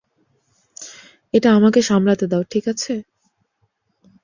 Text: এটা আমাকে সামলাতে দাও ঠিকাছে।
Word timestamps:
এটা 1.33 1.49
আমাকে 1.53 1.79
সামলাতে 1.81 2.25
দাও 2.27 2.43
ঠিকাছে। 2.51 2.93